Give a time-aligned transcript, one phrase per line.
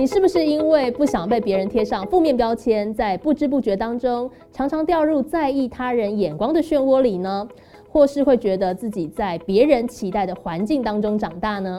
[0.00, 7.46] 你是不是因为不想被别人贴上负面标签，在不知不觉当中常常掉入在意他人眼光的漩涡里呢？
[7.86, 11.78] 或是会觉得自己在别人期待的环境当中长大呢？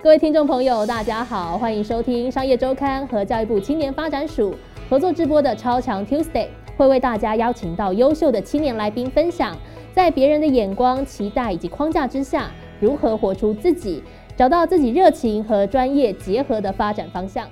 [0.00, 4.54] 各位听众朋友，大家好，欢迎收听商业周刊和教育部青年发展署
[4.88, 6.46] 合作直播的超强 Tuesday，
[6.76, 9.56] 会为大家邀请到优秀的青年来宾分享，
[9.92, 12.48] 在别人的眼光、期待以及框架之下，
[12.78, 14.04] 如何活出自己。
[14.40, 17.46] 找到自己热情和专业结合的发展方向。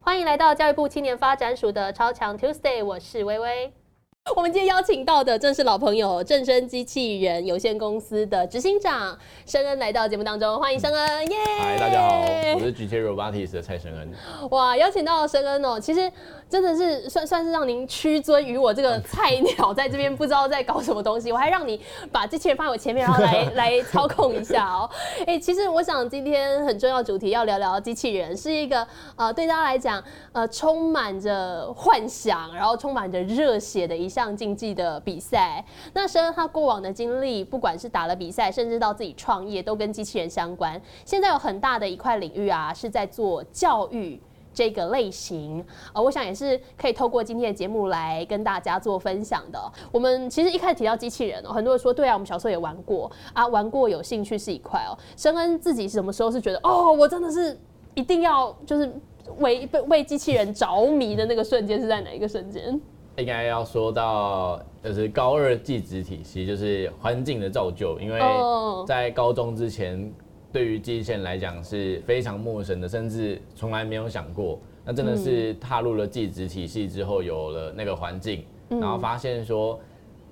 [0.00, 3.72] 欢迎来到教育部青年发展署的超强 Tuesday，我是微微。
[4.36, 11.36] 我们今天邀请到的正是老朋友正声机器人有限公司的执行长申恩来到节目当中，欢迎申恩，耶！
[11.58, 12.20] 嗨，大家好，
[12.54, 14.12] 我是 GT Robotics 的蔡申恩。
[14.50, 16.12] 哇，邀请到申恩哦，其实
[16.48, 21.80] 真的是算算是让您屈尊于我这个菜 鸟，在这边不知道在搞什么东西，我还让你
[22.12, 24.88] 把机器人放在我前面，然后来 来操控一下哦。
[25.26, 34.06] 哎，其实我想今天很重要主题要聊聊机器人，是一个呃对大家来讲呃充满着幻想，然后充满着热血的一。
[34.08, 40.80] 项竞技的比赛，那申恩他过往的经历，不管是打了比赛，甚至到自己创业，都跟机器人相关。
[41.04, 44.20] 现在有很大的一块领域啊，是在做教育
[44.52, 45.64] 这个类型。
[45.92, 49.60] 呃，我想也是可以透过今天的节目来跟大家做分享的。
[49.92, 54.96] 我们其实一开始提到机器人哦，很多人说对啊，我们小时候也玩过啊，玩过有兴趣是一块哦。
[55.16, 57.58] 申恩自己什么时候是觉得哦，我真的是
[57.94, 58.92] 一定要就是
[59.38, 62.80] 为被为机器人着迷的那个瞬间是在哪一个瞬间？
[63.18, 67.98] 应该要说到，就是高二技职体系，就是环境的造就。
[67.98, 68.20] 因为
[68.86, 70.12] 在高中之前，
[70.52, 74.60] 对于机械来讲是非常陌生的，甚至从来没有想过。
[74.84, 79.78] 那真的是踏入了技职体系之后，有了那个环境，然后发现说，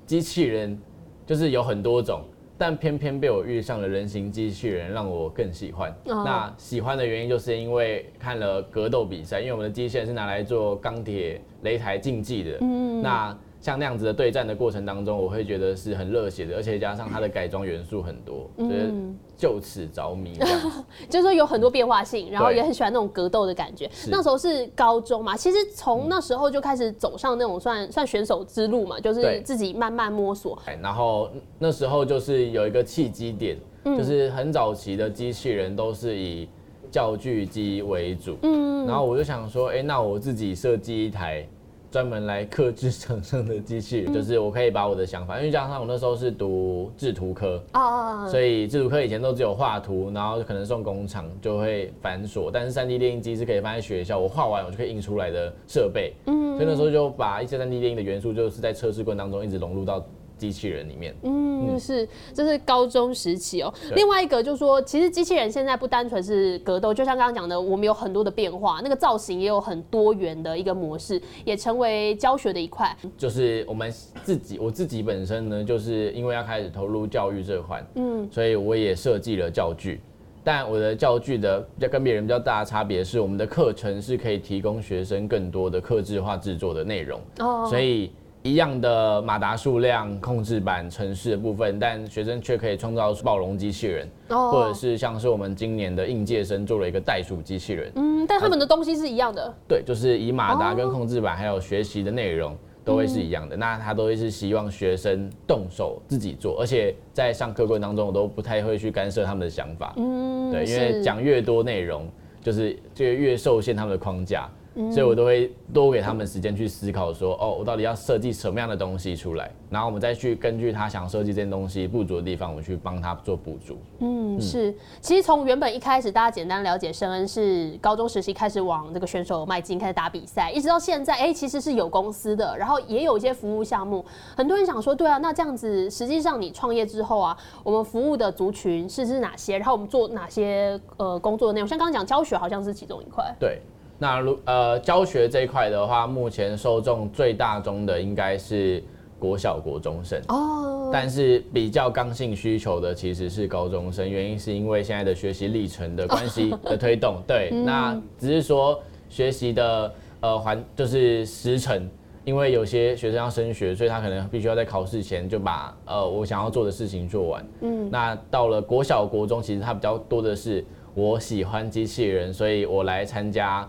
[0.07, 0.81] 机器人
[1.27, 2.23] 就是有很多种。
[2.59, 5.95] 但偏偏被我遇上了人形机器人，让我更喜欢。
[6.05, 12.59] 那喜欢的原因就是因为看了格斗比赛，因为我们的机器人是拿来做钢铁擂台竞技的。
[12.61, 13.39] 嗯，那。
[13.61, 18.93] 像那样子的对战的过程当中，我会觉得是很热血的，而且加上它的改装元素很多，就是
[19.37, 20.39] 就此着迷。
[21.11, 23.91] 就是说有很多变化性，然后也很喜欢那种格斗的感觉。
[24.09, 30.57] 那时候是高中嘛，其实从那时候就开始走上那种算算选手之路嘛，就是自己慢慢摸索。
[30.81, 31.29] 然后
[31.59, 36.49] 那时候就是有一个契机点，就是很早期的机器人都是以
[36.91, 41.47] 教具机为主，嗯，然后我就想说，哎，那我自己设计一台。
[41.97, 60.05] 专门来克制厂商的机器人，就是我可以把我的想法，因为加上我那时候是读制图科哦，所以制图科以前都只有画图，然后可能送工厂就会繁琐，但是三 D 电影机是可以放在学校，我画完我就可以印出来的设备，嗯，所以那时候就把一些三 D 电影的元素，就是在测试过程当中一直融入到。
[60.39, 63.73] 机器人里面，嗯，是，这是高中时期哦。
[63.95, 72.95] 另外一个就是说，其实机器人现在不单纯是格斗，就像刚刚讲的，我们有很多的变化，那个造型也有很多元的一个模式，也成为教学的一块。
[73.17, 73.91] 就是我们
[74.23, 80.01] 自己，我自己本身呢，就是因为要开始投入教育这块，嗯，所以我也设计了教具。
[80.45, 88.13] 但我的教具的比较跟别人比较大的差别是，我们的课程是可以提供学生更多的克制化制作的内容，哦，所以。
[88.47, 97.91] 一样的马达数量、控制板、城市的部分，但学生却可以创造暴龙机器人，或者是像是我们今年的应届生做了一个袋鼠机器人。
[97.97, 99.53] 嗯，但他们的东西是一样的。
[99.67, 103.57] 对，就是以马达跟控制板还有学习的内容都会是一样的。
[103.57, 109.93] 那他都会是希望学生动手自己做，而且在上课过程当中，我都不太会去干涉他们的想法。
[109.97, 112.09] 嗯，对，因为讲越多内容，
[112.41, 114.49] 就是就越受限他们的框架。
[114.93, 123.79] 所以我都会多给他们时间去思考，说哦，我到底要设计什么样的东西出来，然后我们再去根据他想设计这件东西不足的地方，我们去帮他做补足。
[124.01, 124.75] 嗯，是。
[125.01, 134.05] 其实从原本一开始，大家简单了解申恩是高中时期开始往这个选手迈进，开始打比赛，一直到现在，哎，其实是有公司的，然后也有一些服务项目。
[134.37, 139.57] 很多人想说，对啊，那这样子，实际上你创业之后啊，我们服务的族群是是哪些？
[139.57, 141.67] 然后我们做哪些呃工作内容？
[141.67, 143.35] 像刚刚讲教学，好像是其中一块。
[143.41, 143.59] 对。
[143.99, 148.83] 那如呃教学这一块的话，目前受众最大宗的应该是
[149.19, 150.21] 国小国中生。
[150.29, 158.79] 哦，但是比较刚性需求的其实是高中生，原因是因为现在的学习历程的关系的推动， 对，那只是说
[159.09, 161.89] 学习的呃环就是时程，
[162.25, 170.63] 因为有些学生要升学，所以他可能必须要在考试前就把呃我想要做的事情做完，嗯，那到了国小国中，其实他比较多的是
[170.93, 173.67] 我喜欢机器人，所以我来参加。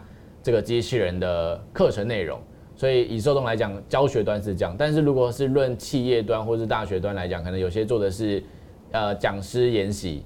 [0.48, 2.40] 这个机器人的课程内容，
[2.74, 4.74] 所以以受众来讲，教学端是这样。
[4.80, 8.42] 但是如果是论企业端或是大学端来讲，可能有些做的是，
[8.94, 10.24] 呃，讲师研习，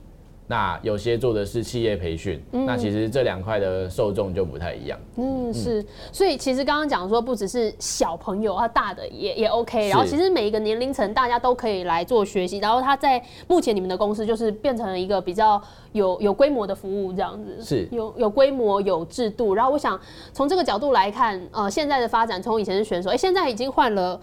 [0.52, 5.00] 那有些做的是企业培训，那其实这两块的受众就不太一样。
[5.16, 5.82] 嗯，是，
[6.12, 9.88] 所以其实刚刚讲说，不只是小朋友啊，大的也也 OK。
[9.88, 12.58] 然后其实每一个年龄层大家都可以来做学习。
[12.58, 15.62] 然后他在目前你们的公司就是变成了一个比较
[15.94, 19.56] 有有规模的服务这样子，是有有规模有制度。
[19.56, 19.98] 然后我想
[20.34, 24.20] 从这个角度来看，呃，现在的发展从以前是选手，哎，现在已经换了。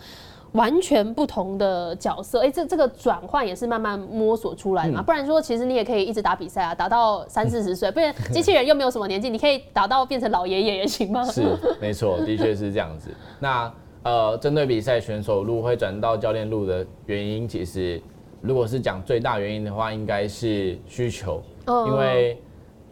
[0.59, 5.01] 完全不同的角色，哎，这这个转换也是慢慢摸索出来嘛。
[5.01, 11.25] 不然说，其实你也可以一直打比赛啊，打到三四十 岁，不然机器人又没有什么年纪，你可以打到变成老爷爷也行吗？
[11.25, 13.09] 是，没错，的确是这样子。
[13.39, 13.73] 那
[14.03, 18.03] 呃，针对比赛选手路会转到教练路的原因，其实
[18.41, 21.41] 如果是讲最大原因的话，应该是需求，
[21.87, 22.41] 因为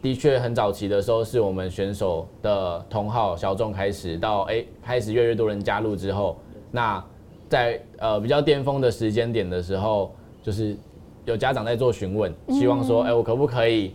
[0.01, 6.37] 的确很早期的时候，是我们选手的同号小众开始到哎开始越来越多人加入之后，
[6.71, 7.03] 那
[7.49, 10.11] 在呃比较巅峰的时间点的时候，
[10.43, 10.75] 就是
[11.25, 13.93] 有家长在做询问，希望说，哎，我可不可以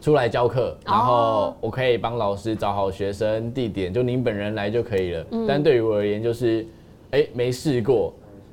[0.00, 0.76] 出来教课？
[0.84, 5.26] 然后我可以帮老师找好学生地点，就您本人来就可以了。
[5.48, 6.66] 但对于我而言，就是，
[7.10, 8.12] 哎，没试过。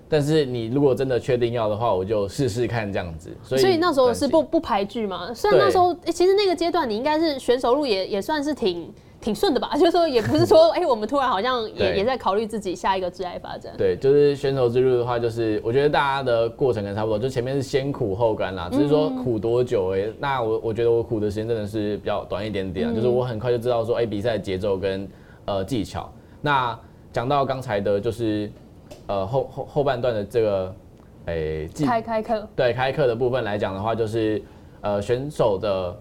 [0.09, 3.29] 但是你如果真的确定要的话，我就试试看这样子。
[3.41, 5.33] 所以，所以那时候是不不排拒嘛。
[5.33, 8.93] 虽然那时候，其实那个阶段你应该是选手路也也算是挺。
[9.23, 13.73] 挺顺的吧， 就是说也不是说， 哎，我们突然好像也也在考虑自己下一个挚爱发展。
[13.77, 25.07] 对，就是选手之路的话，就是我觉得大家的过程跟差不多，就前面是先苦后甘啦，只是说苦多久哎，那我我觉得我苦的时间真的是比较短一点点，就是我很快就知道说，哎，比赛节奏跟
[25.45, 26.11] 呃技巧。
[26.41, 26.77] 那
[27.13, 28.51] 讲到刚才的，就是
[29.07, 30.75] 呃后后后半段的这个，
[31.27, 34.41] 哎，开开课，对，开课的部分来讲的话，就是
[34.81, 35.95] 呃选手的。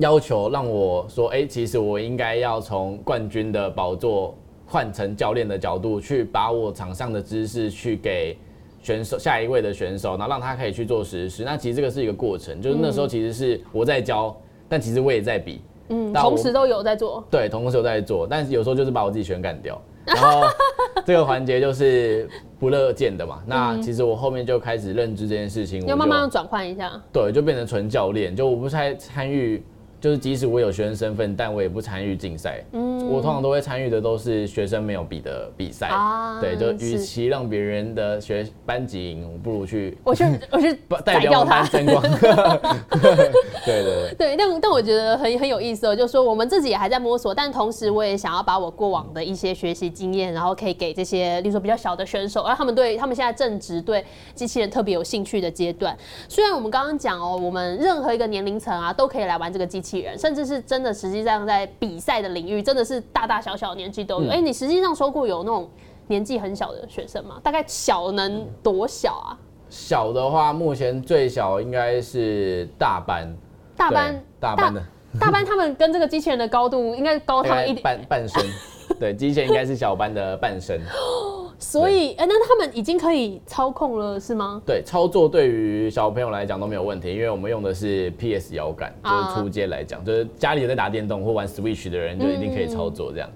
[0.00, 4.36] 要求让我说，哎，其实我应该要从冠军的宝座
[4.66, 8.36] 换成教练的角度，去把我场上的知识去给
[8.82, 11.44] 选手下一位的选手，然后让他可以去做实施。
[11.44, 14.36] 那其实这个是一个过程，就是那时候其实是我在教，
[14.68, 15.60] 但其实我也在比，
[15.90, 20.42] 嗯，同时都有在做，对，同时有在做，但是有时候就是把我自己全干掉，然后
[21.06, 23.40] 这个环节就是不乐见的嘛。
[23.46, 29.62] 那其实我后面就开始认知这件事情，要慢慢转换一下，对，就变成纯教练，就我不太参与。
[30.04, 32.62] 就是即使我有学生身份，但我也不参与竞赛。
[32.72, 35.86] 嗯，我通常都会参与的都是学生没有比的比赛。
[35.86, 42.02] 啊，对，就与其让别人的学班级赢，我不如去，我去，我去 代表班争光。
[43.64, 54.04] 对对对，但但我觉得很很有意思哦，就是说我们自己也还在摸索，但同时我也想要把我过往的一些学习经验，然后可以给这些，例如说比较小的选手，而他们对他们现在正值对
[54.34, 55.96] 机器人特别有兴趣的阶段。
[56.28, 59.93] 虽然我们刚刚讲哦，我们任何一个年龄层啊，都可以来玩这个机器。
[60.00, 64.30] 人，甚至是真的，实际上在比赛的领域，真的是大大小小年纪都有。
[64.30, 65.68] 哎，你实际上说过有那种
[66.06, 67.40] 年纪很小的学生吗？
[67.42, 69.38] 大概小能多小啊？
[69.68, 73.34] 小的话，目前最小应该是大班。
[73.76, 74.82] 大班， 大班的
[75.18, 78.44] 大班，他们跟这个机器人的高度应该高他们一点半半身。
[79.00, 80.80] 对，机器人应该是小班的半身。
[81.64, 84.60] 所以，哎，那他们已经可以操控了，是吗？
[84.66, 93.28] 对，操作对于小朋友来讲都没有问题，因为我们用的是 PS 摇杆，就是出街来讲，就是家里有在打电动或玩 Switch 的人就一定可以操作这样。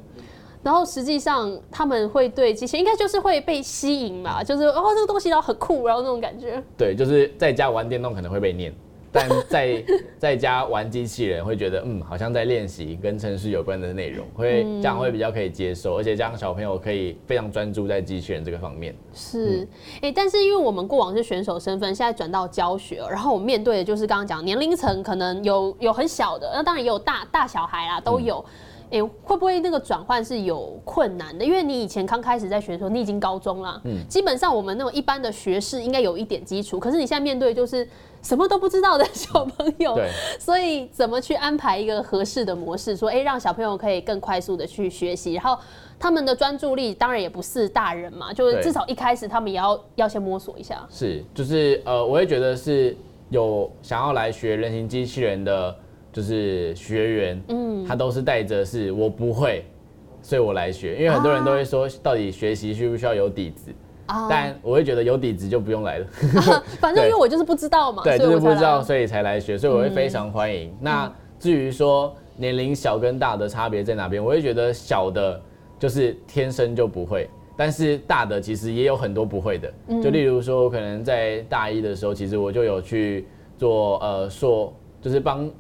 [0.63, 6.63] 然后实际上他们会对机器应该就是会被吸引嘛，就是哦这个东西然后很酷，然后那种感觉。
[6.77, 8.75] 对，就是在家玩电动可能会被念。
[9.11, 9.85] 但在
[10.19, 18.95] 在家玩机器人会觉得，嗯，好像在练习跟城市有关的内容，会这样会比较可以接受，而且这样小朋友可以非常专注在机器人这个方面。
[19.15, 19.67] 是，
[20.03, 28.45] 哎，但是因为我们过往是选手身份，现在转到教学，然后我面对的就是刚刚讲年龄层可能有有很小的，那当然也有大大小孩啦，都有。
[28.91, 31.45] 哎，会不会那个转换是有困难的？
[31.45, 37.87] 因为你以前刚开始在选的时候，你已经高中了，嗯，基本上我们那种一般的学士应该有一点基础，可是你现在面对就是
[38.23, 40.09] 什么都不知道的小朋友，对，
[40.39, 45.59] 所以怎么去安排一个合适的模式，说哎，让小朋友可以更快速的去学习，然后
[45.99, 50.87] 他们的专注力当然也不是大人嘛，就是至少一开始他们也要要先摸索一下。
[50.91, 52.97] 是，就是呃，我也觉得是
[53.31, 55.75] 有想要来学人形机器人的。
[56.11, 59.65] 就是学员，嗯，他都是带着是我不会，
[60.21, 60.97] 所以我来学。
[60.97, 63.71] 因为很多人都会说，到底学习需不需要有底子？
[63.71, 63.77] 啊，
[64.29, 66.07] 但我会觉得有底子就不用来了。
[66.81, 70.75] 反正因为我就是不知道嘛，对，就是不知道，所以才来学，所以我会非常欢迎。
[70.81, 75.41] 那至于说年龄小跟大的差别在哪边，我会觉得小的
[75.79, 79.73] 就是天生就不会，但是大的其实也有很多不会的。
[80.03, 85.51] 就例如说，我可能在大一的时候，其实我就有去做呃硕，就是帮。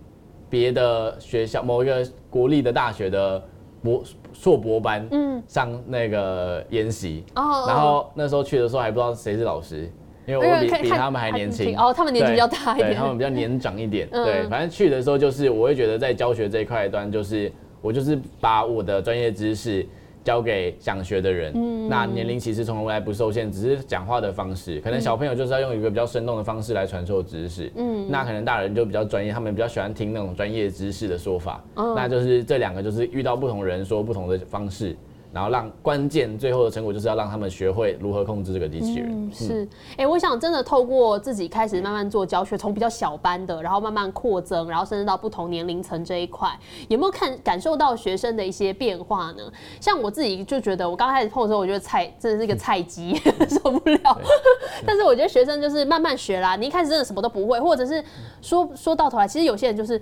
[0.50, 3.44] 别的学校某一个国立的大学的
[3.82, 4.02] 博
[4.32, 9.90] 硕博班，嗯，上那个研习，哦，然后那时候去的时候还不知道谁是老师，
[10.26, 11.76] 因为我比比他们还年轻。
[11.76, 14.08] 哦，他们年纪比较大一点，他们比较年长一点。
[14.12, 19.86] 对，反正去的时候就是，我会觉得在教学这一块端，就是我就是把我的专业知识。
[20.28, 34.94] 交给想学的人，那年龄其实从来不受限，只是讲话的方式，可能小朋友就是要用一个比较生动的方式来传授知识，嗯，那可能大人就比较专业，他们比较喜欢听那种专业知识的说法，那就是这两个就是遇到不同人说不同的方式。
[35.32, 39.30] 然后让关键最后的成果就是要让他们学会如何控制这个机器人。
[39.32, 46.50] 是，哎，我想真的透过自己开始慢慢做教学，从比较小班的，然后慢慢扩增，然后甚至到不同年龄层这一块，
[46.88, 49.42] 有没有看感受到学生的一些变化呢？
[49.80, 53.14] 像我自己就觉得，我刚开始碰的时候，我觉得菜真的是一个菜鸡，
[53.48, 54.20] 受不了。
[54.86, 58.02] 但是我觉得学生就是慢慢学啦，你一开始真的什么都不会，或者是
[58.40, 60.00] 说说到头来，其实有些人就是。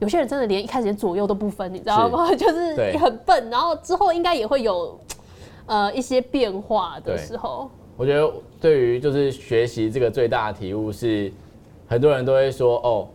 [0.00, 2.32] 有些人真的连一开始连左右都不分，你知道吗？
[2.34, 4.98] 就是很笨，然后之后应该也会有
[5.66, 7.70] 呃一些变化的时候。
[7.96, 11.30] 我觉得对于就是学习这个最大的体悟是，
[11.86, 13.08] 很多人都会说哦，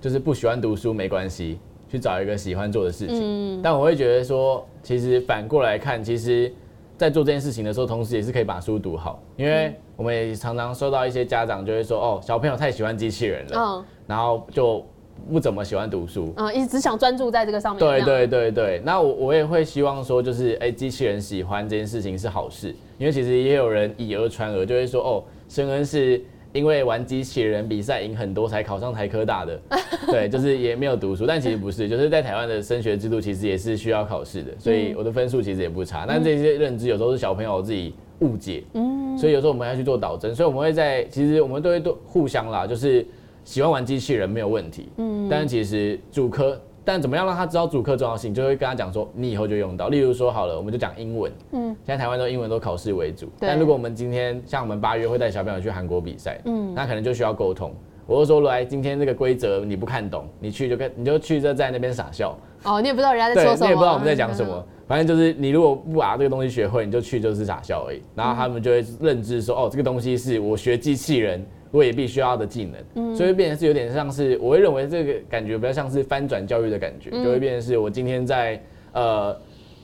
[0.00, 1.58] 就是不喜欢读书没关系，
[1.88, 3.60] 去找一个喜欢做的事情。
[3.60, 6.52] 但我会觉得说，其实反过来看，其实
[6.96, 14.86] 在做这件事情的时候，同时也是可以把书读好，因为我们也常常收到一些家长就会说哦，小朋友太喜欢机器人了，然后就。
[15.30, 17.80] 不怎么喜欢读书嗯，一直只想专注在这个上面。
[17.80, 26.22] 对对对对，那我我也会希望说，就是哎，机器人喜欢这件事情是好事，因为其实也有人以讹传讹，就会说哦，申恩是
[26.52, 29.60] 因为玩机器人比赛赢很多才考上台科大的，
[30.10, 36.04] 对，就是也没有读书，但其实不是，就是在台湾的升学制度其实也是需要考试的，所以我的分数其实也不差。
[36.08, 43.06] 但这些认知有时候是小朋友自己误解，嗯，所以有时候我们要去做导正，所以我们会在其实我们都会都互相啦，就是。
[43.50, 49.88] 喜欢玩机器人没有问题，嗯，但其实主科，但怎么样让他知道主科重要性，就会跟他讲说，你以后就用到。
[49.88, 57.74] 例如说好了，我们就讲英文，嗯，现在台湾都英文都考试为主，但如果我们今天像我们八月会带小朋友去韩国比赛，嗯，那可能就需要沟通。
[58.06, 62.38] 我就说来，今天这个规则你不看懂，你去就跟你就去这在那边傻笑。
[62.62, 68.00] 哦，你也不知道人家在说什么，你也不知道我们在讲什么，反正就是你如果不把这个东西学会，你就去就是傻笑而已。
[68.14, 71.44] 然后他们就会认知说，哦，这个东西是我学机器人。
[71.70, 78.60] 我也必须要的技能，所以变成是有点像是，我会认为这个感觉比较像是翻转教育的感觉，就会变成是我今天在
[78.92, 79.36] 呃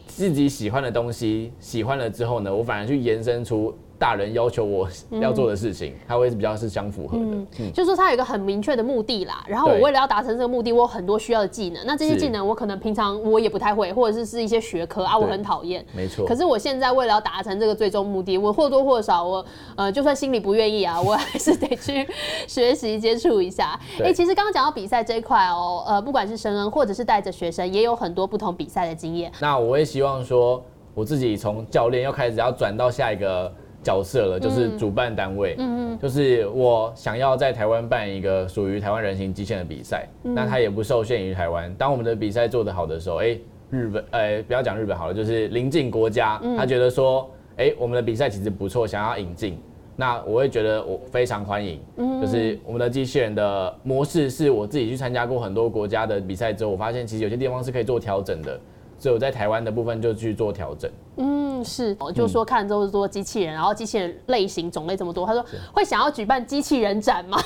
[0.07, 3.75] 自己喜欢的东西喜欢了之后呢，我反而去延伸出。
[3.99, 4.88] 大人要求我
[5.21, 7.25] 要做的事情，他会比较是相符合的。
[7.25, 9.45] 嗯，就是说他有一个很明确的目的啦。
[9.47, 11.85] 然后我为了要达成这个目的，我有很多需要的技能。
[11.87, 15.85] 那这些技能我可能平常我也不太会，或者是是一些学科啊，我很讨厌。
[15.95, 16.26] 没错。
[16.26, 19.45] 可是我现在为了要达成这个最终目的，我或多或少，我
[19.76, 22.07] 呃，就算心里不愿意啊， 我还是得去
[22.47, 23.79] 学习接触一下。
[24.03, 29.33] 哎，其实刚刚讲到比赛这一块哦，呃，不管是生恩或者是带着学生，也有很多不同比赛的经验。
[29.41, 30.62] 那我也希望说，
[30.95, 33.53] 我自己从教练要开始要转到下一个。
[33.87, 41.73] 角色了，就是主办单位，嗯嗯，就是我想要在台湾办一个属于台湾人形机器人的比赛，那它也不受限于台湾。
[41.76, 43.38] 当我们的比赛做得好的时候，哎，
[43.71, 49.57] 日本，哎，不要讲日本好了，就是邻近国家，他觉得说，哎，我们的比赛其实不错，想要引进，
[49.95, 51.81] 那我会觉得我非常欢迎。
[51.99, 58.59] 嗯，就是我们的机器人的模式是我自己去参加过很多国家的比赛之后，我发现其实有些地方是可以做调整的。
[58.99, 60.90] 所以我在台湾的部分就去做调整。
[61.17, 67.39] 嗯，是，就说看之后做机器人，然后机器人类型种类这么多，他说会想要举办机器人展吗？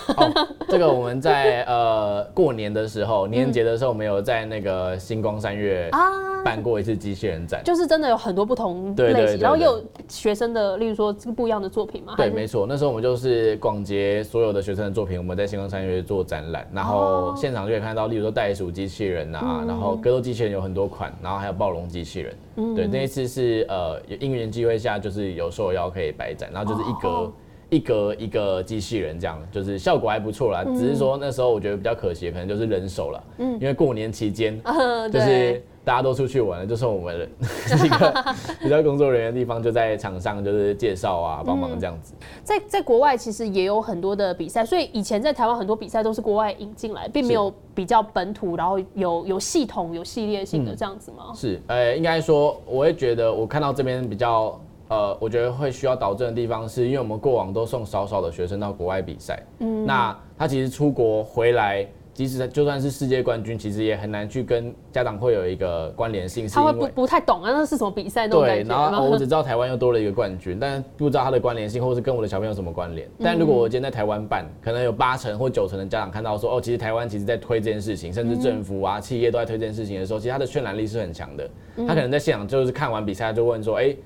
[0.69, 6.31] 这个我们在呃过年的时候，年节的时候，我们有在那个星光三月啊。
[6.43, 12.15] 办过一次机器人展，就是真的有很多不同类型，然后又有学生的，例如说这个不一样的作品嘛？
[12.17, 22.35] 对，没错，那时候我们就是广结所有的学生的作品，我们在星光三月做展览，然后现场就可以看到，例如说袋鼠机器人啊，然后格斗机器人有很多款，然后还有暴龙机器人。
[22.75, 27.33] 对，那一次是呃，因缘机会下，就是有受邀可以摆展，然后就是一格
[27.71, 30.65] 一格一个机器人这样，就是效果还不错啦。
[30.65, 34.61] 只是说那时候我觉得比较可惜，可能就是人手了，嗯，因为过年期间，
[35.13, 35.63] 就是。
[35.83, 37.17] 大家都出去玩了，就剩我们
[37.85, 38.25] 一个
[38.63, 42.15] 比较工作人员的地方，就在场上就是介绍啊，帮忙这样子。
[42.45, 51.33] 在在国外其实也有很多的比赛，所以以前在台湾很多比赛都是国外引进来，并没有比较本土，然后有有系统、有系列性的这样子吗？
[51.35, 61.87] 是，呃，应该说，我会觉得我看到这边比较，呃，我觉得会需要导正的地方，是因为我们过往都送少少的学生到国外比赛，嗯，那他其实出国回来。
[62.13, 66.49] 即使就算是世界冠军，其实也很难去跟家长会有一个关联性。
[66.49, 68.29] 他会不不太懂啊，那是什么比赛？
[68.29, 73.09] 对，然后我只知道台湾又多了一个冠军，但不知道它的关联性，或是跟我的小朋友什么关联。
[73.23, 81.49] 但如果我今天在台湾办，可能有八成或九成的家长看到说，哦，其实台湾其实在推这件事情，甚至政府啊、企业都在推这件事情的时候，其实他的渲染力是很强的。
[81.87, 83.97] 他可能在现场就是看完比赛就问说，哎。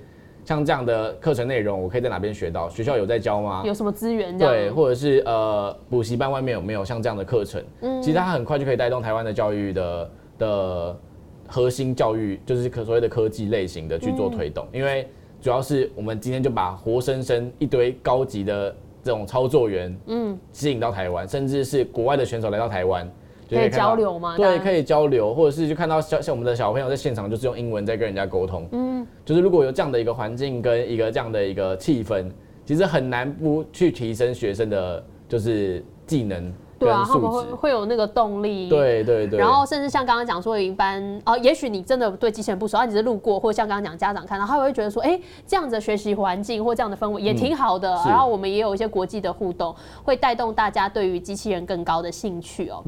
[0.45, 2.69] 像这样的课程内容，我可以在哪边学到？
[2.69, 3.63] 学校有在教吗？
[3.65, 4.37] 有什么资源？
[4.37, 7.63] 对，或者是呃补习班外面有没有像这样的课程？
[7.81, 10.97] 嗯，其实它很快就可以带动台湾的教育的的
[11.47, 14.67] 核心教育，就是可所谓的科技类型的去做推动。
[14.71, 15.09] 因为
[15.41, 23.11] 主要是我们今天就把活生生一堆高级的这种操作员，嗯，吸引到台湾，甚至是国外的选手来到台湾。
[23.47, 24.35] 可以交流吗？
[24.35, 28.67] 对，可以交流，或者是就看到像像我们的小朋友在现场就是用英文在跟人家沟通。
[28.71, 28.94] 嗯，
[29.25, 32.31] 就是如果有这样的一个环境跟一个这样的一个气氛，
[32.63, 36.53] 其实很难不去提升学生的，就是技能。
[36.77, 38.67] 对啊，他们会会有那个动力。
[38.67, 39.39] 对对对。
[39.39, 45.17] 然后甚至像刚刚讲说，一般哦，也许你真的对机器人不熟，你只是路过，或者像刚刚讲家长看到，他会觉得说，哎，
[45.47, 47.89] 这样的学习环境或这样的氛围也挺好的。
[48.05, 52.83] 然后我们也有一些国际的互动，会带动大家对于机器人更高的兴趣哦。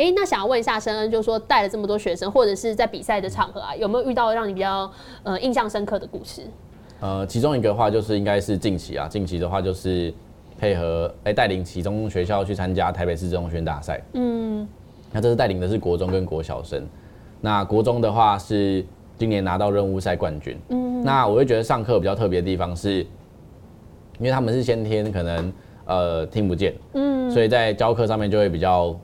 [0.00, 4.90] 哎，那想要问一下申恩，就是说带了这么多学生，或者是在比赛的场合啊，有没有遇到让你比较
[5.22, 6.40] 呃印象深刻的故事？
[7.00, 10.12] 呃，其中一个话就是应该是近期啊，近期的话就是
[10.58, 14.02] 配合哎带领其中学校去参加台北市中学大赛。
[14.14, 14.66] 嗯，
[15.12, 16.82] 那这是带领的是国中跟国小生。
[17.42, 18.82] 那国中的话是
[19.18, 20.58] 今年拿到任务赛冠军。
[20.70, 23.00] 嗯，那我会觉得上课比较特别的地方是，
[24.18, 25.52] 因为他们是先天可能
[25.84, 28.98] 呃听不见，嗯，所以在教课上面就会比较。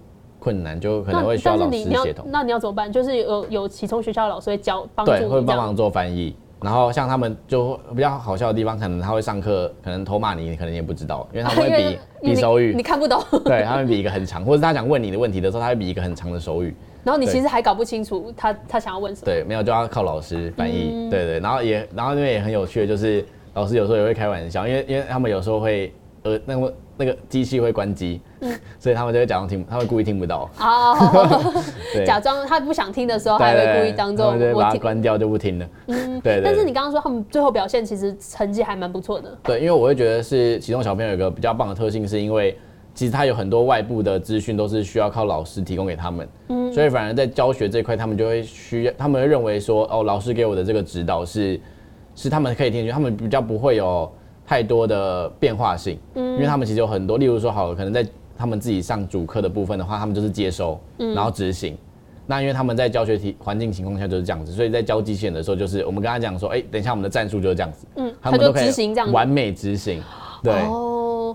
[0.46, 2.92] 困难就可能会需要老师协同，那你要怎么办？
[2.92, 6.36] 就是有有其中学校的老师会教帮助对，会帮忙做翻译。
[6.62, 13.20] 然后像他们就比较好笑的地方，可能他会上课，可能偷骂你，你可能也不知道，因为他们会比比手语，你看不懂。
[13.44, 16.72] 对，他们比一个很长，或者他想问你的问题的时候，他会比一个很长的手语。
[17.02, 19.24] 然后你其实还搞不清楚他他想要问什么。
[19.24, 21.10] 对，没有就要靠老师翻译。
[21.10, 25.92] 对对，然后也然后那边也很有趣的，就是老师有时候也会开玩笑，因为因为他们有时候会
[26.26, 26.74] 呃那个。
[26.98, 30.48] 那个机器会关机，嗯 所以他们就会假装听，他会故意听不到。
[30.58, 31.52] 哦，
[32.06, 35.68] 假装他不想听的时候，还会故意当做我把它关掉就不听了。
[35.88, 36.40] 嗯，对。
[36.42, 39.28] 但是你刚刚说他们最后表现其实成绩还蛮不错的。
[39.42, 42.56] 对，因为我会觉得是其中小朋友有一个比较棒的特性，是因为
[42.94, 46.26] 其实他有很多外部的资讯都是需要靠老师提供给他们。
[46.48, 51.60] 嗯，所以反而在教学这块，他们就会需要，他们会认为说，哦，老师给我的这个指导是
[52.14, 54.10] 是他们可以听进去，他们比较不会有。
[54.46, 58.06] 太多的变化性，嗯，因为他们其实有很多，例如说，好，可能在
[58.38, 61.76] 他们自己上主课的部分的话，他们就是接收，嗯，然后执行。
[62.28, 70.02] 那因为他们在教学体环境情况下就是这样子，所以在教机器人的时候，就是我们跟他讲说，哎，等一下我们的战术就是这样子，嗯，他们都可以完美执行，
[70.42, 70.52] 对。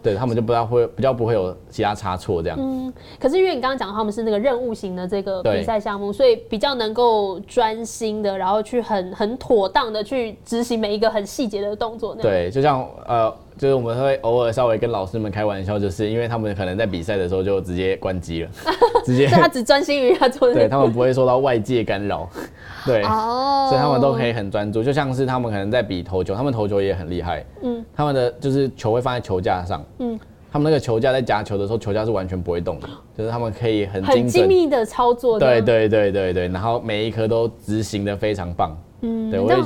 [0.02, 2.58] 对他们就不大会比较不会有其他差错这样。
[2.60, 12.16] 嗯，可是因为你刚刚讲他们是那个任务型的这个比赛项目，所以比较能够专心的，然后去很很妥当的去执行每一个很细节的动作。
[12.16, 13.34] 对，就像呃。
[13.62, 18.50] 就是我们会偶尔稍微跟老师们开玩笑，就是因为他们可能在比赛的时候就直接关机了，
[19.06, 22.28] 直接他只专心于他做， 对他们不会受到外界干扰，
[22.88, 24.84] 对，哦，所以他们都可以很专注。
[24.84, 30.20] 就像是他们可能在比投球，他们投球也很厉害，嗯，他们的就是球会放在球架上，嗯，
[30.52, 38.76] 他们那个球架在夹球的时候，球架是完全不会动的， 就是他们可以很很精密的操作，对对对对对，然后每一颗都执行的非常棒。
[39.04, 39.58] 嗯，对，我也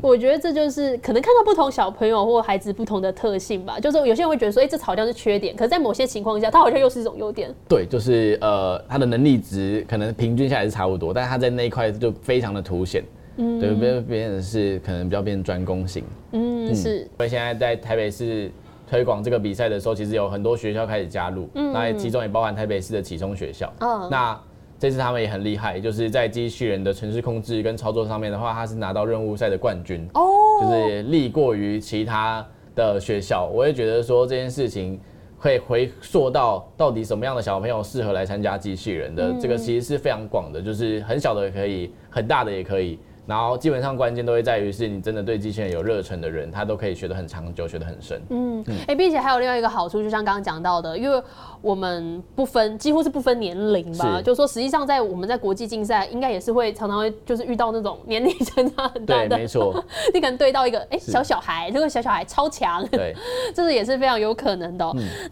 [0.00, 3.78] 我觉得这就是可能看到不同小朋友或孩子不同的特性吧。
[3.80, 7.52] 就是有些人会觉得说，哎，这好像是缺点，可是在某些情况下，它好像又是一种优点。
[7.68, 13.04] 对，就是呃，他的能力值可能平均下来是差不多，但是他在那一块就非常的凸显。
[13.36, 16.04] 嗯，对，变变成是可能比较变专攻型。
[16.32, 16.98] 嗯，是。
[16.98, 18.50] 因为现在在台北市
[18.88, 23.72] 推广这个比赛的时候，其实有很多学校开始加入，那其中也包含台北市的启聪学校。
[23.80, 24.38] 嗯，那。
[24.82, 30.24] 这次他们也很厉害，就是在机器人的城市控制跟操作上面的话，他是拿到任务赛的冠军哦，
[30.60, 33.46] 就是力过于其他的学校。
[33.46, 35.00] 我也觉得说这件事情
[35.38, 42.98] 会回溯到到底什么样的小朋友适合来参加机器人的这个，其实是非常广的，就是很小的也可以，很大的也可以。
[43.24, 48.20] 然后基本上关键都会在于是你真的对机器人有热忱的人，他都可以学得很长久，学得很深。
[48.30, 51.22] 嗯，哎，并且还有另外一个好处，就像刚刚讲到的，因为
[51.62, 63.14] 我们不分，几乎是不分年龄吧，就是说实际上在我们在国际竞赛，应该也是会常常会就是遇到那种年龄相差很大的，没错， 你可能对到一个哎小小孩，这个小小孩超强，对，
[63.54, 64.84] 这个也是非常有可能的。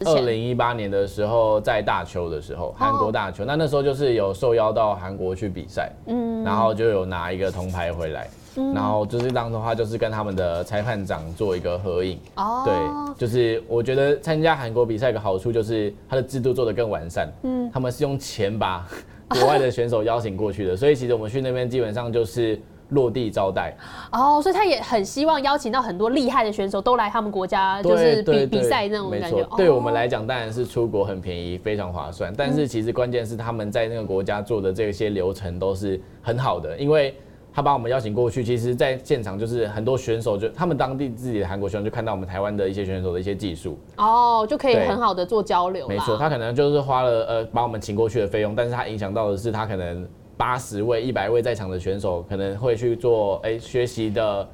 [0.06, 7.90] 二零一八年的时候在大邱的时候，韩国大邱，那那时候就是有受邀到韩国去比赛，嗯，然后就有拿一个铜牌。
[7.90, 8.28] 回来，
[8.74, 12.18] 然后就是当的话，就是跟他们的裁判长做一个合影。
[12.36, 17.28] 哦，对，就是我觉得参加韩国比赛的好处就是它的制度做得更完善。
[17.42, 18.86] 嗯，他们是用钱把
[19.30, 23.72] 国外的选手邀请过去的，所以其实我们去那边基本上就是落地招待。
[24.10, 29.46] 哦，所以他也很希望邀请到很多厉害的选手都来他们国家，就是比比赛那种感觉。
[29.56, 32.34] 对我们来讲，当然是出国很便宜，非常划算。
[32.36, 37.14] 但是其实关键是他们在那个国家做的这些流程都是很好的，因为。
[37.52, 45.88] 他把我们邀请过去，其实在现场就是很多选手就他们当地自己的韩国选手就看到我们台湾的一些选手的一些技术，哦，就可以很好的做交流。
[45.88, 54.48] 没错，他可能就是花了呃把我们请过去的费用，但是他影响到的是他可能八十位、一百位在场的选手可能会去做哎学习的。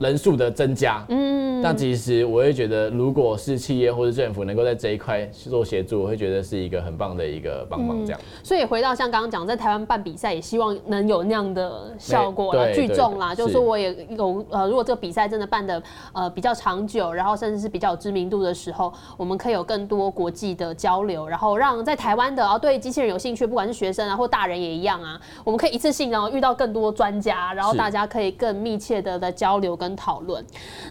[0.00, 8.20] 人数的增加，嗯，但其实我会觉得，如果是企业或者政府能够在这一块做协助，我会觉得是一个很棒的一个帮忙，这样。
[8.42, 29.88] 所以回到像刚刚讲，在台湾办比赛，也希望能有那样的效果啦，聚众啦，就是说我也有呃，如果这个比赛真的办的呃比较长久，然后甚至是比较有知名度的时候，我们可以有更多国际的交流，然后让在台湾的啊对机器人有兴趣，不管是学生啊或大人也一样啊，我们可以一次性然后遇到更多专家，然后大家可以更密切的的交流跟。
[29.98, 30.44] 讨论，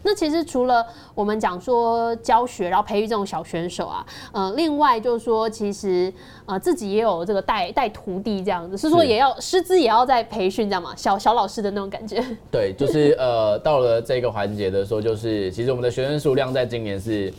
[0.03, 6.11] 那其实除了我们讲说教学，然后培育这种小选手啊，呃，另外就是说，其实
[6.45, 12.23] 呃自己也有这个带带徒弟这样子，是说也要师资也要在培训这样嘛，小小老师的那种感觉。
[12.51, 17.33] 对，就是呃到了这个环节的时候，就是其实我们的学生数量在今年是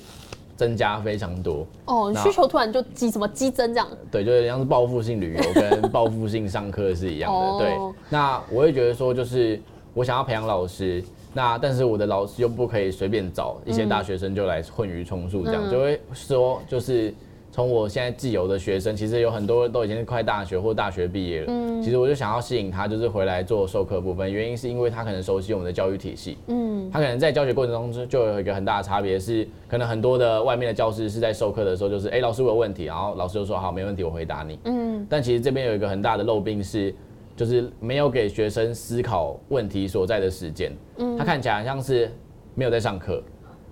[0.56, 3.88] 增加非常多哦，需求突然就激什么激增这样。
[4.10, 7.58] 对，就像是报复性旅游跟报复性上课是一样的。
[7.58, 7.78] 对，
[8.08, 9.60] 那我会觉得说，就是
[9.98, 11.02] 我想要培养老师。
[11.34, 17.12] 那但是我的老师又不可以随便找一些大学生就来混于充数，这样就会说就是
[17.52, 21.46] 从我现在既有的学生，其实有很多都已经是快大学或大学毕业了。
[21.48, 24.32] 嗯，其实我就想要吸引他，就是回来做授课部分。
[24.32, 26.38] 原因是因为他可能熟悉我们的教育体系。
[26.46, 34.58] 嗯，他可能在教学过程中就有一个很大的差别，是可能很多的外面的教师是在授课的时候就是哎老师我有问题，然后老师就说好没问题我回答你。
[34.64, 36.94] 嗯，但其实这边有一个很大的漏病是。
[37.38, 42.10] 就是没有给学生思考问题所在的时间，嗯，他看起来像是
[42.56, 43.22] 没有在上课，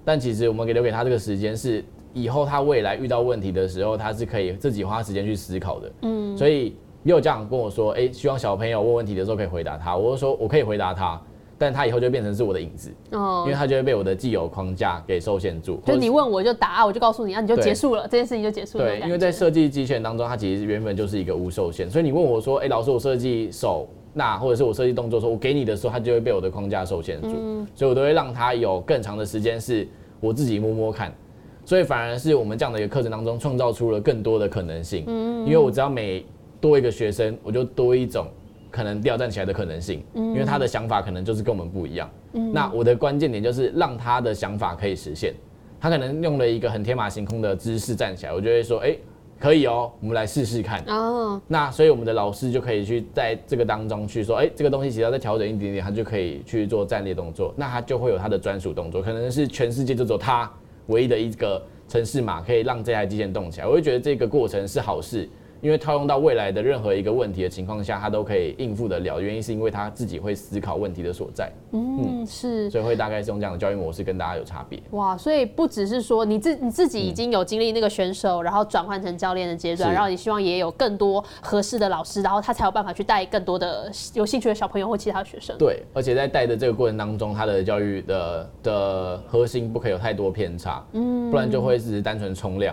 [0.04, 11.20] 但其实我们给留给他这个时间是以后他未来遇到问题的时候，他是可以自己花时间去思考的，嗯，所以也有家长跟我说，哎，希望小朋友问问题的时候可以回答他，我就说我可以回答他。
[11.58, 15.80] 但他以后就变成是我的影子，哦，因为他就会被我的既有框架给受限住。
[15.86, 18.84] 就你问我就答，我就告诉你，啊，你就结束了，这件事情就结束了。
[18.84, 27.28] 对，因为在设计机器人当中，它其实原本就是一个无受限，所以你问我说，哎，老师，我设计手，那或者是我设计动作，说我给你的时候，它就会被我的框架受限住，
[27.74, 29.88] 所以我都会让他有更长的时间是
[30.20, 31.10] 我自己摸摸看，
[31.64, 35.04] 所以反而是我们这样的一个课程当中，创造出了更多的可能性。
[35.06, 36.22] 嗯，因为我只要每
[36.60, 38.26] 多一个学生，我就多一种。
[38.70, 42.10] 可能吊站起来的可能性，因为他的想法可能就是跟我们不一样。
[42.52, 45.34] 那我的关键点就是让他的想法可以实现。
[45.78, 48.96] 他可能用了一个很天马行空的姿势站起来，我就会说：哎，
[49.38, 50.82] 可以哦，我们来试试看。
[50.86, 51.40] 哦。
[51.46, 57.52] 那所以我们的老师就可以去在这个当中去说：哎，这个东西只要再调整一点点，他就可以去做站立动作。
[57.56, 60.50] 那他就会有他的专属动作，可能是全世界就只有他
[60.86, 63.66] 唯一的一个城市码可以让这台机器人动起来。
[63.66, 65.28] 我会觉得这个过程是好事。
[65.66, 69.18] 因为套用到未来的任何一个问题的情况下，他都可以应付得了。
[69.20, 71.50] 原因是因为他自己会思考问题的所在。
[71.72, 74.80] 嗯，是，所以会大概是用这样的教育模式跟大家有差别。
[74.92, 85.58] 哇，所以不只是说你自你自己已经有经历那个选手，然后转换成教练的阶段，然后你希望也有更多合适的老师，然后他才有办法去带更多的有兴趣的小朋友或其他学生。
[85.58, 92.72] 对，而且在带的这个过程当中，他的教育的的核心不可以有太多偏差，嗯，不然就会只是单纯冲量。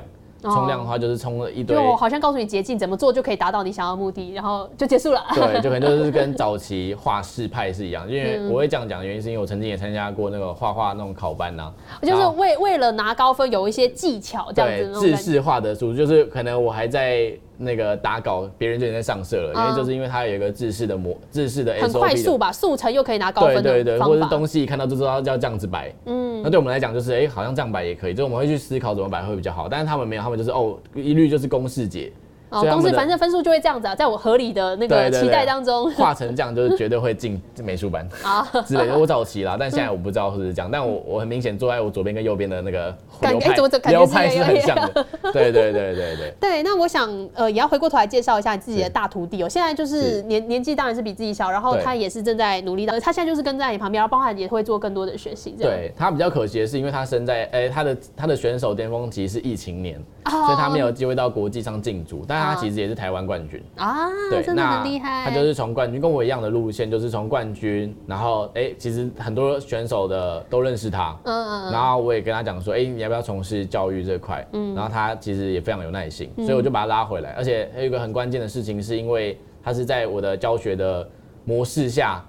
[0.51, 5.23] 冲量的话就是冲了一堆，我好像告诉你捷径怎么做就可以达到你想要目的，然后就结束了。
[5.33, 14.99] 对，就可能 就是跟早期画室派是一样，因为我会这样讲的原因是因为我曾经也参加过那个画画那种考班呐，就是为为了拿高分有一些技巧这样子。
[14.99, 17.31] 制式化的书就是可能我还在。
[17.57, 32.11] 那个打稿，别人就已经在上色了，因为就是因为它有一个制式的模，制式的很快速吧，速成又可以拿高分对对对，或者是东西一看到就知道要这样子摆，嗯，那对我们来讲就是，哎，好像这样摆也可以，就我们会去思考怎么摆会比较好，但是他们没有，他们就是哦，一律就是公式解。
[32.53, 38.97] 哦，公司反正分数就会这样子啊，在我合理的那个期待当中， 画成这样就是绝对会进 美术班啊之类的。
[38.97, 45.05] 我早期啦，但现在我不知道是不是这样，但我我很明显坐在我左边跟右边的那个流派，流派是很像的。
[45.33, 46.33] 对对对对对。
[46.39, 49.49] 对，那我想呃也要回过头来介绍一下你自己的大徒弟哦。
[49.49, 55.55] 现在就是年年纪当然是比自己小，然后他也是正在努力的，他现在就是跟在你旁边，然后包含也会做更多的学习。
[55.59, 59.95] 对他比较可惜的是，因为他生在哎他的他的选手巅峰期是疫情年，
[60.29, 63.23] 所以他没有机会到国际上竞逐，但他其实也是台湾。
[63.23, 65.23] 冠军啊，对，真的很厉害。
[65.23, 74.45] 他就是从冠军，跟我一样的路线，就是从冠军，然后哎，其实很多选手的都认识他，嗯嗯，然后我也跟他讲说，哎，你要不要从事教育这块？
[74.51, 77.29] 嗯，然后他其实也非常有耐心，所以我就把他拉回来。
[77.37, 81.07] 而且还有一个很关键的事情，是因为他是在我的教学的
[81.45, 82.21] 模式下，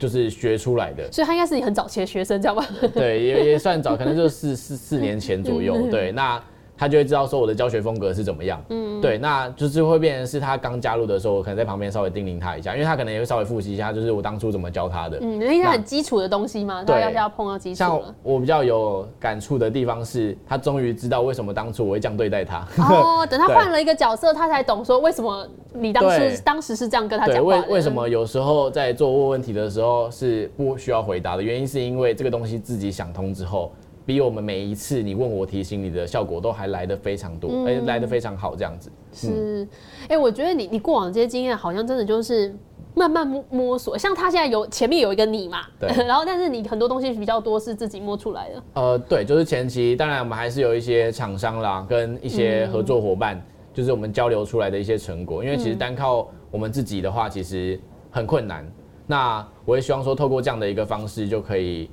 [0.00, 2.66] 就是学出来的，所以他应该是你很早期的学生，知道吗？
[2.92, 5.88] 对，也也算早，可能就是四四四年前左右。
[5.88, 6.42] 对，那。
[6.80, 8.58] 他就会知道说我的教学风格是怎么样。
[8.70, 15.18] 嗯，对，那就是会变成是他刚加入的时候，我可能在旁边稍微叮咛他一下，因为他可能也会稍微复习一下，就是我当初怎么教他的。
[15.20, 22.66] 嗯，因为很基础的东西嘛，对，要要碰到基础像我比较有感触的地方是，他终于知道为什么当初我会这样对待他。
[22.78, 27.42] 哦，等他 换了一个角色，他才懂说为什么你当时当时是这样跟他讲话。
[27.42, 33.70] 为为什么有时候在做问问题的时候是不需要回答的原因，是因为这个东西自己想通之后。
[34.10, 38.90] 比我们每一次你问我提醒你的效果都还来的非常多，哎，来的非常好，这样子。
[39.12, 39.64] 是，
[40.08, 42.52] 哎，我觉得你你过往这些经验好像真的就是
[42.92, 48.62] 慢慢摸摸索，像他现在有前面有一个你嘛，对， 然后但是你很多东西比较多是自己摸出来的。
[48.72, 53.40] 呃，对，就是前期，当然我们还是有一些厂商啦，跟一些合作伙伴，
[53.72, 57.78] 就是我们交流出来的一些成果，因为其实单靠我们自己的话，其实
[58.10, 58.68] 很困难。
[59.06, 61.88] 那我也希望说，透过这样的一个方式就可以。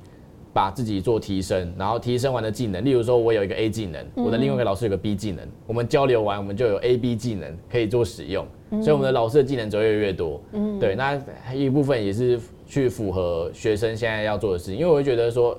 [0.52, 8.46] 把自己做提升，然后提升完的技能，例如说，我有一个 A 技能，我的另外一个老师有个 B 技能，我们交流完，我们就有 A、B 技能可以做使用，
[8.82, 10.40] 所以我们的老师的技能只会越来越多。
[10.52, 11.20] 嗯，对，那
[11.54, 15.56] 一部分也是去符合学生现在要做的事情，因为我会觉得说，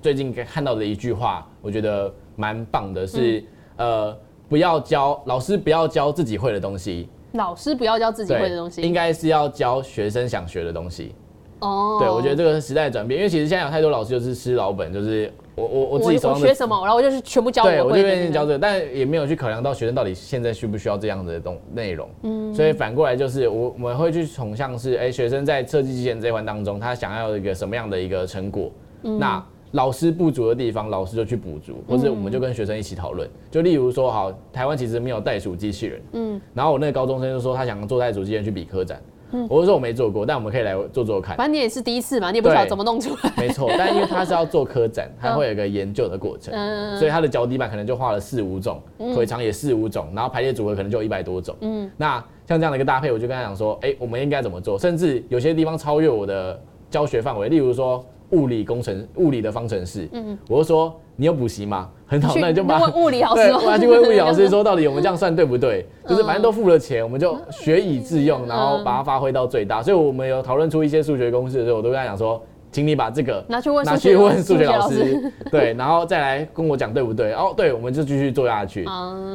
[0.00, 3.42] 最近看到的一句话，我觉得蛮棒的，是
[3.76, 4.16] 呃，
[4.48, 11.14] 不要教老师不要教自己会的东西，老师不要教自己会的东西，应该是要教学生想学的东西。
[11.62, 17.62] 哦，对，我觉得这个时代转变，因为其实现在有太多老师就是吃老本，就是我我我自己手上学什么，然后我就是全部教。
[17.62, 22.08] 对，我就愿意教这个，但也没有去考量到学生到底现在需不需要这样的东内容。
[22.24, 28.70] 嗯，所以反过来就是我我们会去从向是，哎，学生在设计机器人这一环当中，他想要一个什么样的一个成果？
[29.00, 33.28] 那老师不足的地方，老师就去补足，或者我们就跟学生一起讨论。
[33.50, 39.00] 就例如说，好，台湾其实没有袋鼠机器人，嗯，然后我那个高中生就说他想做袋鼠机器人去比科展。
[39.48, 41.36] 我就说我没做过，但我们可以来做做看。
[41.36, 43.32] 反正你也是第一次嘛，你也不知道怎么弄出来。
[43.36, 46.52] 没错，但因为他是要做科展，他会有一个研究的过程，
[46.98, 48.80] 所以他的脚底板可能就画了四五种，
[49.14, 51.56] 腿长也四五种，然后排列组合可能就一百多种。
[51.60, 54.78] 嗯，那像这样的一个搭配，我就跟他讲说，哎，我们应该怎么做？
[54.78, 60.94] 甚至有些地方超越我的教学范围，例如说物理工程、物理的方程式，嗯，我就说。
[61.14, 61.90] 你有补习吗？
[62.12, 65.86] 很好，那你就把问物理老师，对，去问物理老师说，到底我们这样算对不对？
[66.06, 69.82] 就是反正都付了钱，我们就学以致用，然后把它发挥到最大。
[69.82, 77.32] 所以我们有讨论出一些数学公式的时候，我都跟他讲说，请你把这个拿去问拿去问数学老师， 对，然后再来跟我讲对不对？
[77.32, 78.84] 哦，对，我们就继续做下去。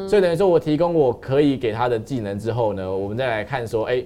[0.08, 4.04] 所以等于说我提供我可以给他的技能之后呢，我们再来看说，哎，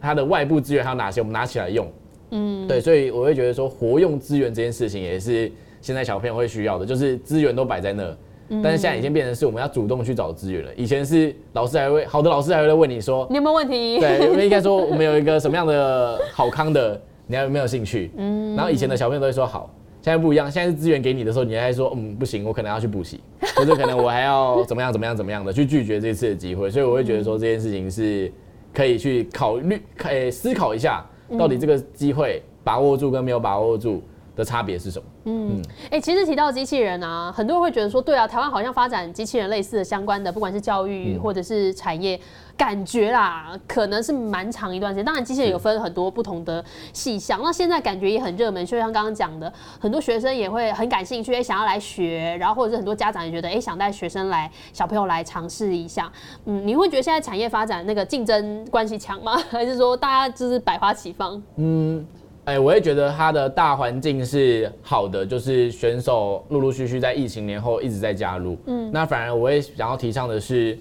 [0.00, 1.86] 他的外部资源还有哪些，我们拿起来用。
[2.30, 5.52] 嗯，对，所以我会觉得说，活用资源这件事情也是。
[5.84, 8.16] 现在小朋友会需要的，就是资源都摆在那，
[8.62, 10.70] 但是现在已经变成是我们要主动去找资源了。
[10.76, 14.00] 以前是老师还会，好的老师还会问你说，你有没有问题？
[14.00, 18.10] 对，因为应该说我们有一个什么样的好康的，你还有没有兴趣？
[18.16, 19.68] 嗯，然后以前的小朋友都会说好，
[20.00, 23.20] 现在不一样，现在是资源给你的时候，你还说嗯不行，我可能要去补习，
[23.54, 26.70] 或者可能我还要怎么样怎么样怎么样的去拒绝这次的机会。
[26.70, 28.32] 所以我会觉得说这件事情是
[28.72, 31.04] 可以去考虑，可以思考一下，
[31.38, 34.02] 到底这个机会把握住跟没有把握住。
[34.36, 35.04] 的差别是什么？
[35.24, 42.18] 嗯，哎，其实提到机器人啊，很多人会觉得说，对啊，台湾好像发展机器人类似的相关的，不管是教育或者是产业，
[42.56, 45.04] 感觉啦，可能是蛮长一段时间。
[45.04, 56.10] 当然，机器人有分很多不同的细项，那现在感觉也很热门，就像刚刚讲的，很多学生也会很感兴趣，哎，想要来学，然后或者是很多家长也觉得，哎，想带学生来，小朋友来尝试一下。
[56.46, 59.36] 嗯，你会觉得现在产业发展那个竞争关系强吗？
[59.50, 61.40] 还是说大家就是百花齐放？
[61.56, 62.04] 嗯。
[62.44, 68.54] 哎，我也觉得它的大环境是好的，就是选手陆陆续续在疫情年后一直在加入。
[68.66, 70.78] 嗯，那反而我也想要提倡的是，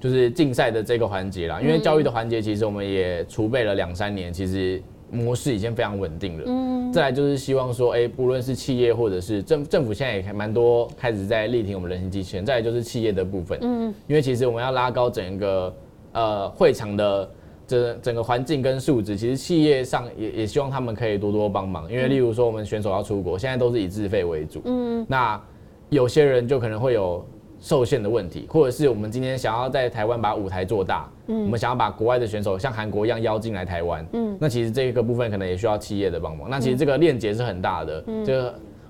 [0.00, 1.60] 就是竞赛的这个环节啦。
[1.60, 6.44] 因为教育的环节其实我们也储备了两三年，其实模式已经非常稳定了。
[6.48, 12.44] 嗯，再来就是希望说，哎，不论是企业或者是政政府，现在也蛮多开始在力挺我们人形机器人。
[12.44, 15.72] 再来就是企业的部分，嗯，因为其实我们要拉高整个
[16.10, 17.30] 呃会场的。
[17.66, 25.40] 这整个环境跟素质，其实企业上也也希望他们可以多多帮忙，因为例如说我们选手要出国，现在都是以自费为主，嗯，那
[25.88, 27.24] 有些人就可能会有
[27.60, 38.34] 受限的问题，或者是我们今天想要在台湾把舞台做大，嗯，我们想要把国外的选手像韩国一样邀进来台湾，嗯，那其实这个部分可能也需要企业的帮忙，那其实这个链接是很大的，嗯，就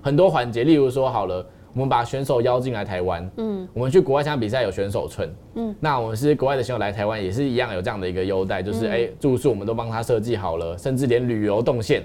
[0.01, 1.45] 很多环节，例如说好了。
[1.75, 12.01] 我们把选手邀进来台湾，嗯，我们去国外参加比赛有选手村，嗯，那我们是国外的选手来台湾也是一样有这样的一个优待，就是哎住宿我们都帮他设计好了，甚至连旅游动线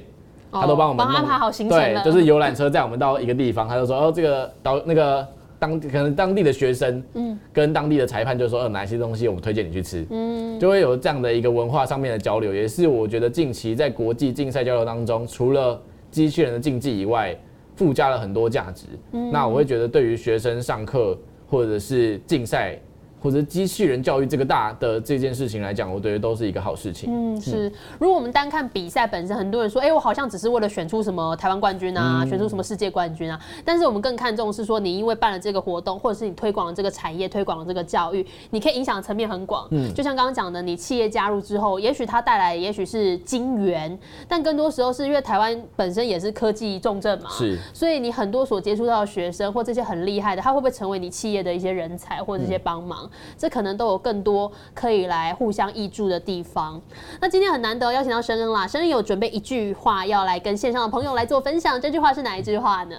[0.50, 5.24] 他都帮我们安排好行程对，就是游览车载我们到一个地方，他就说哦这个导那个
[5.60, 15.80] 当可能当地的学生，嗯，跟当地的裁判就说呃哪些东西我们推荐你去吃，嗯，就会有这样的一个文化上面的交流，也是我觉得近期在国际竞赛交流当中，除了
[16.10, 17.38] 机器人的竞技以外。
[17.80, 18.84] 附加了很多价值，
[19.32, 22.78] 那我会觉得对于学生上课或者是竞赛。
[23.20, 27.10] 或者机器人教育这个大的这件事情来讲，我觉得都是一个好事情。
[27.12, 27.70] 嗯，是。
[27.98, 33.38] 如果我们单看比赛本身，很多人说，哎，我好像只是为了选出什么台湾冠军啊，选出什么世界冠军啊。
[33.64, 39.68] 但是我们更看重是说，你因为办了这个活动，或者是你推广了这个产业，推广了这个教育，你可以影响层面很广。
[39.70, 47.58] 嗯，就像刚刚讲的，你企业加入之后，也许它带来，也许是金元，但更多时候是因为台湾本身也是科技重镇嘛，是。
[47.74, 53.09] 所以你很多所接触到的学生或这些很厉害的，他会不会成为你企业的一些人才或者这些帮忙？
[53.36, 53.90] 这可能都。
[53.90, 56.80] 有更多可以来互相益助的地方。
[57.20, 61.80] 那今天很难得邀请到申恩啦，申恩有准备一句话要来跟线上的朋友来做分享。
[61.80, 62.96] 这句话是哪一句话呢？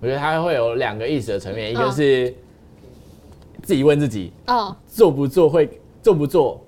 [0.00, 2.34] 我觉得它会有两个意思的层面，一个是
[3.62, 6.60] 自己问自己，哦，做不做会做不做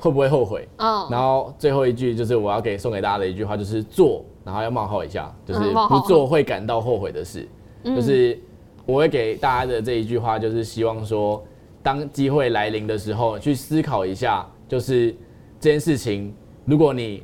[0.00, 0.68] 会不会后悔？
[0.78, 7.48] 哦，然后最后一句就是我要给送给大家的一句话，就是做，然后要冒号一下，就是不做会感到后悔的事。
[7.84, 8.36] 就是
[8.84, 11.40] 我会给大家的这一句话，就是希望说。
[11.82, 15.14] 当机会来临的时候，去思考一下，就是
[15.58, 16.32] 这件事情，
[16.64, 17.22] 如果你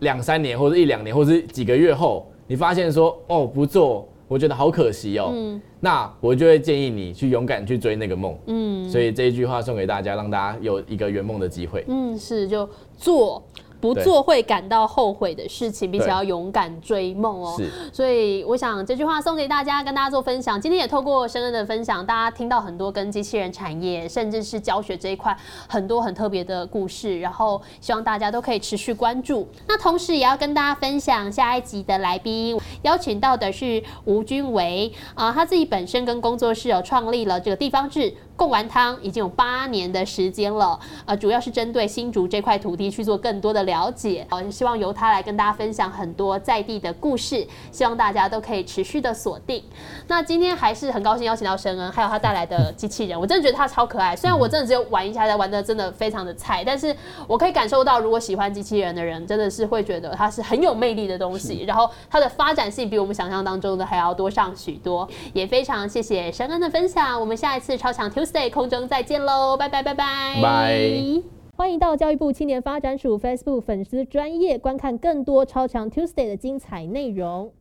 [0.00, 13.42] 两三年或者一两年或者几个月后，你发现说哦不做，我觉得好可惜哦，嗯，那我就会建议你去勇敢去追那个梦，嗯，所以这一句话送给大家，让大家有一个圆梦的机会，嗯，是就做。
[13.84, 17.54] 不做会感到后悔的事情，并且要勇敢追梦哦。
[17.58, 20.58] 是，所以我想这句话送给大家，跟大家做分享。
[20.58, 25.36] 今天也透过深恩的分享，大家听到很多跟机器人产业，甚至是教学这一块
[25.68, 27.20] 很多很特别的故事。
[27.20, 29.46] 然后希望大家都可以持续关注。
[29.68, 38.14] 那同时也要跟大家分享下一集的来宾，邀请到的是吴君维啊，他自己本身跟工作室有创立了这个地方志。
[38.36, 49.62] 贡丸汤已经有八年的时间了，呃，主要是针对新竹这块土地去做更多的了解，呃，希望由他来跟大家分享很多在地的故事，希望大家都可以持续的锁定。
[50.08, 54.16] 那今天还是很高兴邀请到申恩，还有他带来的机器人，我真的觉得他超可爱。
[54.16, 56.94] 虽然我真的只有玩一下，但玩的真的非常的菜，但是
[57.28, 65.08] 我可以感受到，如果喜欢机器人的人，真的是会觉得它是很有魅力的东西， 然后它的发展性比我们想象当中的还要多上许多。
[65.32, 71.22] 也非常谢谢申恩的分享，我们下一次超强 Tuesday 空中再见喽，拜拜拜拜拜！
[71.54, 77.52] 欢迎到教育部青年发展署 Facebook 粉丝专业观看更多超强 Tuesday 的精彩内容。